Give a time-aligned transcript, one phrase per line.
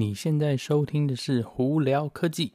[0.00, 2.54] 你现在收听的是《胡聊科技》。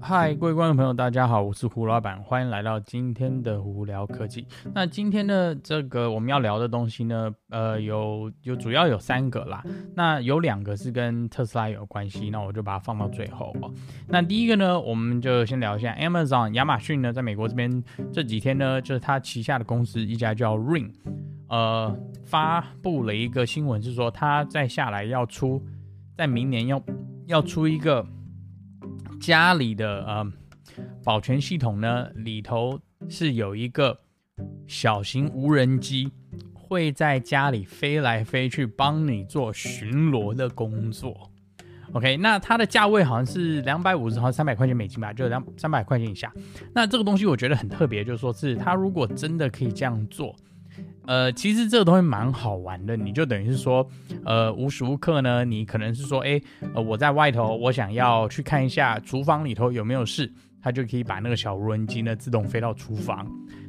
[0.00, 4.44] 嗨，各位观众朋友，大家好，我是胡老板，欢迎来到今天的胡聊科技。
[4.74, 9.62] 那今天的这个我们要聊的东西呢，呃，有有主要有三个啦。
[9.94, 13.72] 那有两个是跟特斯拉有关系，那我就把它放到最后哦。
[14.08, 20.90] 那第一个呢，我们就先聊一下 Amazon 亚马逊呢，在美国这边这几天呢，就是它旗下的公司一家叫 Ring，
[21.52, 25.62] 呃，发布了一个新闻，是说他在下来要出，
[26.16, 26.82] 在明年要
[27.26, 28.04] 要出一个。
[29.20, 30.32] 家里的呃
[31.04, 33.96] 保全系统呢，里头是有一个
[34.66, 36.10] 小型无人机，
[36.52, 41.30] 会在家里飞来飞去，帮你做巡逻的工作。
[41.92, 46.32] OK，那它的价位好像是两百五十毫三百块钱美金吧，就两三百块钱以下。
[46.74, 50.34] 那这个东西我觉得很特别，就是说是它如果真的可以这样做。
[51.06, 53.86] 呃，其实这个东西蛮好玩的，你就等于是说，
[54.24, 56.42] 呃，无时无刻呢，你可能是说，诶，
[56.74, 63.26] 呃，我在外头，我想要去看一下厨房里头有没有事，它就可以把那个小无人机呢自动飞到厨房。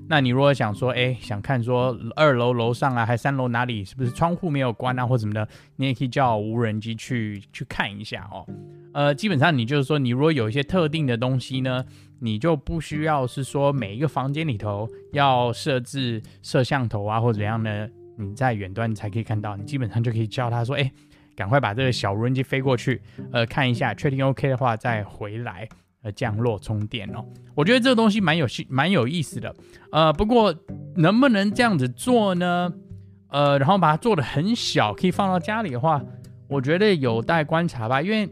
[0.08, 8.46] 那你如果想说，诶，想看说二楼楼上啊，还三楼哪里是不是窗户没有关啊，或什么的，你也可以叫无人机去去看一下哦。
[8.94, 11.84] 呃，基本上你就是说，你如果有一些特定的东西呢，
[12.20, 17.88] 你就不需要是说每一个房间里头要设置摄像头啊，或者怎样呢？
[18.16, 20.92] 你在远端才可以看到，你基本上就可以叫他说，哎，
[21.36, 25.68] 赶快把这个小无人机飞过去，呃，看一下，确定 OK 的话再回来，
[26.04, 27.26] 呃，降落充电哦。
[27.56, 29.56] 我觉得这个东西蛮有趣，蛮有意思的。
[29.92, 30.54] 呃，不过
[30.98, 32.72] 能不能这样子做呢？
[33.30, 36.00] 呃，然后把它做的很小，可以放到家里的话，
[36.48, 38.30] 我觉得有待观察吧，因为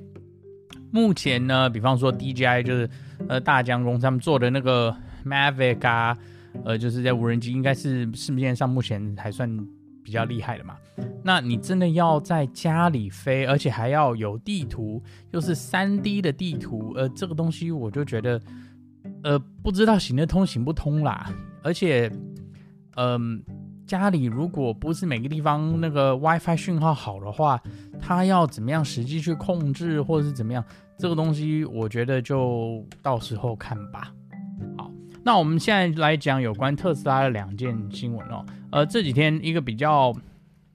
[0.92, 2.90] 目前呢，比方说 DJI 就是。
[3.28, 4.92] 呃，大疆公司他们做的那个
[5.24, 6.18] Mavic 啊，
[6.66, 9.48] 呃，就是在无人机应该是市面上目前还算
[10.04, 10.76] 比较厉害的嘛。
[11.24, 18.42] 那你真的要在家里飞，而且还要有地图，又是 3D 的地图，呃，这个东西我就觉得，
[19.22, 21.32] 呃，不知道行得通行不通啦。
[21.62, 22.12] 而且，
[22.96, 23.40] 嗯、
[23.92, 27.62] 家里如果不是每个地方那个 WiFi 讯号好的话，
[28.00, 30.64] 它要怎么样实际去控制，或者是怎么样？
[30.98, 34.10] 这个东西我觉得就到时候看吧。
[34.78, 34.90] 好，
[35.26, 38.46] 那我们现在来讲有关特斯拉的两件新闻哦。
[38.72, 40.16] 呃，这几天一个比较，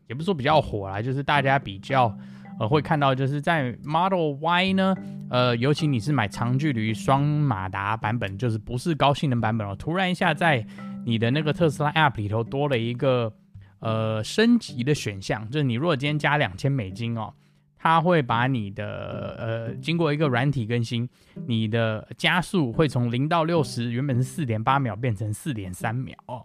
[0.09, 2.15] 也不是说比较火啦，就是大家比较
[2.61, 4.95] 呃会看到，就是在 Model Y 呢，
[5.31, 10.67] 呃，尤其你是买长距离双马达版本，就是不是高性能版本哦，突然一下在
[11.07, 13.33] 你的那个特斯拉 App 里头多了一个
[13.79, 17.33] 呃升级的选项，就是你如果今天加两千美金哦。
[17.79, 21.09] 它会把你的呃，经过一个软体更新，
[21.47, 26.45] 你的加速会从零到六十，原本是四点八秒变成四点三秒哦。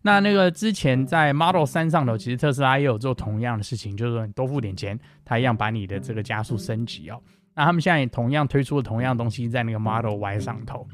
[0.00, 7.20] 那那个之前在 Model 三上头，其实特斯拉也有做同样的事情，就是说你多付点钱，它一样把你的这个加速升级哦。
[7.54, 10.88] 那他们现在也同样推出了同样东西在那个 Model Y 上头，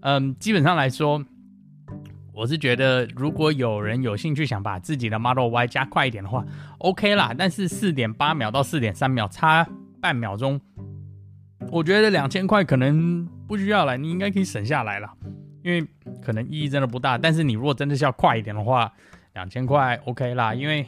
[0.00, 1.24] 嗯，基本上来说。
[2.34, 6.44] 我是觉得，如果有人有兴趣想把自己的 Model Y 加快一点的话
[6.78, 7.32] ，OK 啦。
[7.38, 9.64] 但是四点八秒到四点三秒差
[10.00, 10.60] 半秒钟，
[11.70, 15.08] 我觉得两千块可能不需要了，你应该可以省下来了，
[15.62, 15.86] 因为
[16.20, 17.16] 可能意义真的不大。
[17.16, 18.92] 但是你如果真的是要快一点的话，
[19.34, 20.84] 两千块 OK 啦，因为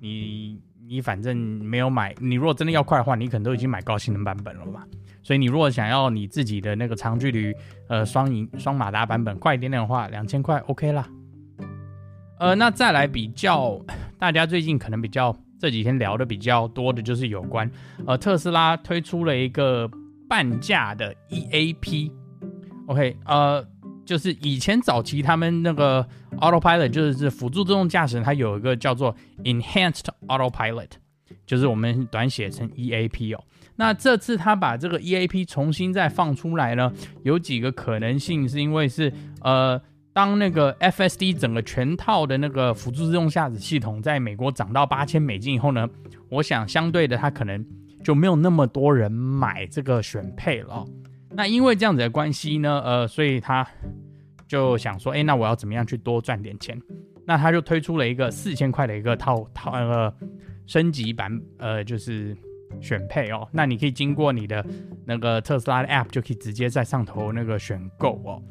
[0.00, 4.86] 你你反正没有买，你如果真的要快的话，你可能都已经买高性能版本了吧。
[5.24, 7.52] 所以你如果想要你自己的那个长距离，
[7.88, 11.08] 呃，双银双马达版本快一点点的话，两千块 OK 啦。
[12.38, 13.80] 呃，那再来比较，
[14.18, 17.70] 大家最近可能比较这几天聊的比较多的就是有关，
[18.06, 19.90] 呃，特斯拉推出了一个
[20.28, 22.12] 半价的 EAP。
[22.86, 23.66] OK，呃，
[24.04, 26.06] 就是以前早期他们那个
[26.38, 29.14] Autopilot 就是辅助自动驾驶，它有一个叫做
[29.44, 30.90] Enhanced Autopilot，
[31.46, 33.44] 就是我们短写成 EAP 哦。
[33.76, 39.80] 那这次他把这个 EAP 重新再放出来呢，有几个可能性，是因为是呃，
[40.12, 45.88] 当那个 FSD 整个全套的那个辅助自动驾驶系统在美国涨到八千美金以后呢，
[46.28, 47.66] 我想相对的他可能
[48.04, 50.84] 就没有那么多人买这个选配了。
[51.30, 53.66] 那因为这样子的关系呢，呃，所以他
[54.46, 56.80] 就想说，哎，那我要怎么样去多赚点钱？
[57.26, 60.14] 那他就推出了一个四千块的一个套套呃
[60.66, 62.36] 升级版，呃，就是。
[62.80, 64.66] 选配哦，那你可以经过你的
[65.06, 68.42] 那个特斯拉的 App 就可以直接在上头那个选购哦。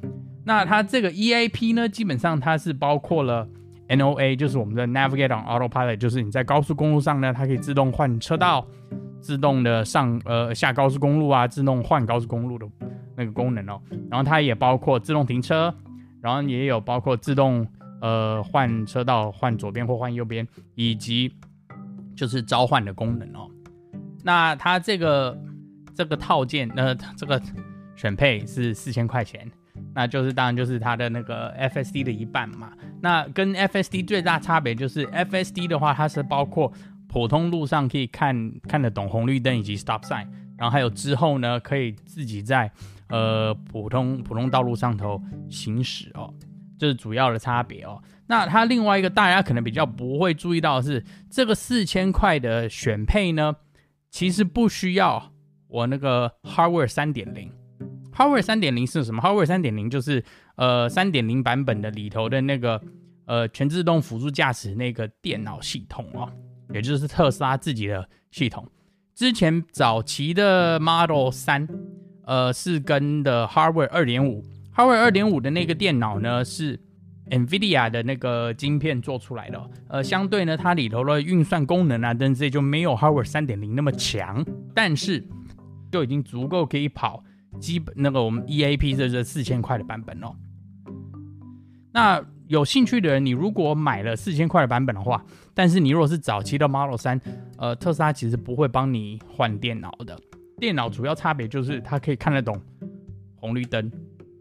[0.45, 3.45] 那它这个 EAP 呢，基本上它是包括了
[3.89, 8.65] NOA，就是我们的 Navigate on Autopilot，就是你在高速公路上呢，它可以自动换车道，
[9.19, 12.65] 自动的上呃下高速公路啊，自动换高速公路的
[13.17, 13.81] 那个功能哦。
[14.09, 15.75] 然后它也包括自动停车，
[16.21, 17.67] 然后也有包括自动
[17.99, 21.29] 呃换车道换左边或换右边，以及
[22.15, 23.49] 就是召唤的功能哦。
[24.23, 25.37] 那它这个
[25.93, 27.41] 这个套件，呃，这个
[27.95, 29.49] 选配是四千块钱，
[29.93, 32.71] 那就是当然就是它的那个 FSD 的一半嘛。
[33.01, 36.71] 那跟 FSD 最大差别就是 FSD 的话，它是包括
[37.07, 40.25] 普通路上可以看看得懂红绿灯以及 stop sign，
[40.57, 42.71] 然后还有之后呢可以自己在
[43.09, 46.33] 呃普通普通道路上头行驶哦，
[46.77, 48.01] 就是主要的差别哦。
[48.27, 53.55] 那它另外一个大家可能比较不会注意到的是，这个四千块的选配呢。
[54.11, 55.31] 其实不需要
[55.67, 57.51] 我那个 Hardware 三点零
[58.15, 60.23] ，Hardware 三点零是什么？Hardware 三点零就是
[60.55, 62.79] 呃三点零版本的里头的那个
[63.25, 66.31] 呃全自动辅助驾驶那个电脑系统哦，
[66.71, 68.63] 也就是特斯拉自己的系统。
[69.15, 71.67] 之前早期的 Model 三，
[72.23, 74.43] 呃是跟的 Hardware 二点五
[74.75, 76.79] ，Hardware 二点五的那个电脑呢是。
[77.31, 85.25] NVIDIA 的那个晶片做出来的，呃，相对呢，它里头的运算功能啊，等这些就没有 h a r v a r d 三点零那么强，但是
[85.89, 87.23] 就已经足够可以跑
[87.61, 90.35] 基本那个我们 EAP 这这四千块的版本哦。
[91.93, 97.19] 那有兴趣的人，你如果买了四千块的版本的话，但是你如果是早期的 Model 三，
[97.57, 100.19] 呃，特斯拉其实不会帮你换电脑的，
[100.59, 102.61] 电脑主要差别就是它可以看得懂
[103.37, 103.89] 红绿灯，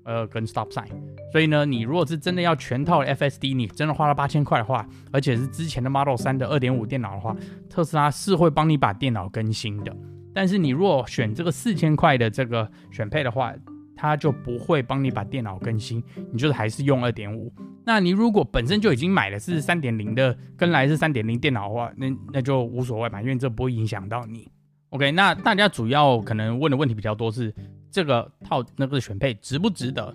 [0.05, 0.89] 呃，跟 Stop Sign。
[1.31, 7.37] 所以呢，你如果是真的要全套 FSD，你真的花了八千块的话，而且是之前的 Model 3的二点五电脑的话，
[7.69, 9.95] 特斯拉是会帮你把电脑更新的。
[10.35, 13.53] 但是你如果选这个四千块的这个选配的话，
[13.95, 16.03] 它就不会帮你把电脑更新，
[16.33, 17.53] 你就是还是用二点五。
[17.85, 24.51] 那你如果本身就已经买的是三点零的，跟来是三点零电脑的话，那那就无所谓嘛，因为这不会影响到你。
[24.91, 27.55] OK，那大家主要可能问的问题比较多是
[27.93, 30.13] 这个套那个选配值不值得？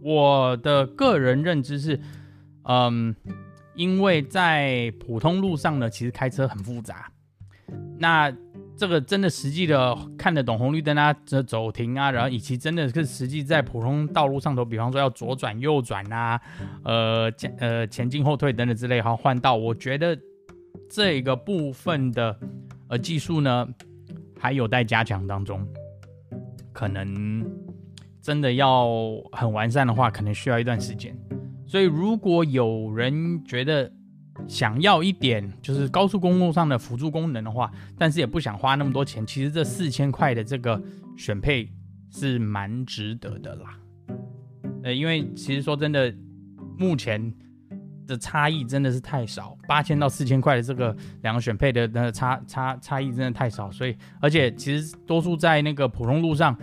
[0.00, 1.98] 我的个人认知是，
[2.62, 3.14] 嗯，
[3.74, 7.10] 因为在普通路上呢，其实开车很复杂。
[7.98, 8.32] 那
[8.76, 16.40] 这个真的实际的看得懂红绿灯啊，这走停啊，然后以及真的是实际在普通道路上头，比方说要左转、右转啊，
[16.84, 20.18] 呃，前呃前进、后退等等之类，好换道，我觉得
[20.90, 22.38] 这个部分的
[22.88, 23.66] 呃技术呢，
[24.38, 25.66] 还有待加强当中，
[26.74, 27.42] 可能。
[28.24, 28.88] 真的要
[29.32, 31.14] 很完善的话，可能需要一段时间。
[31.66, 33.92] 所以，如果有人觉得
[34.48, 40.82] 想要一点就是高速公路上的辅助功能的话，但是也不想花那么多钱，其实这四千块的这个
[41.18, 41.70] 选配
[42.10, 43.78] 是蛮值得的啦。
[44.84, 46.10] 呃，因为其实说真的，
[46.78, 47.30] 目前
[48.06, 53.70] 的差异真的是太少，八千到四千块的这个两个选配的那差差差异真的太少。
[53.70, 56.56] 所以，而且其实多数在那个普通路上。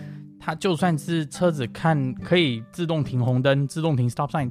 [0.44, 4.50] 它就算是车子看可以自动停红灯、自动停 stop sign，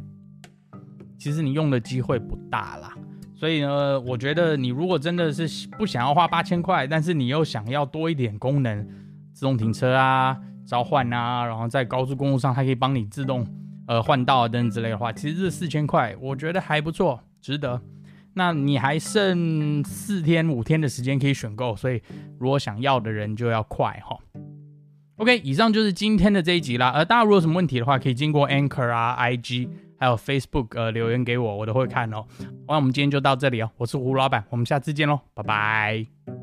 [1.18, 2.94] 其实你用的机会不大啦。
[3.34, 8.86] 所以呢，我觉得你如果真的是不想要花八千块，但是你又想要多一点功能，
[9.32, 13.44] 自动停车啊、召唤啊，然后在高速公路上它可以帮你自动
[13.90, 17.82] 呃换道等之类的话，其实这四千块我觉得还不错，值得。
[18.34, 22.00] 那你还剩四天五天的时间可以选购，所以
[22.38, 24.16] 如果想要的人就要快哈。
[25.16, 26.92] OK，以上就是今天的这一集啦。
[26.92, 29.68] 呃，大家如果有什么问题的话，可以经过 Anchor 啊、IG
[29.98, 32.24] 还有 Facebook 呃留言给我，我都会看哦。
[32.68, 36.39] 那我们今天就到这里哦，我是胡老板，我们下次见喽，拜拜。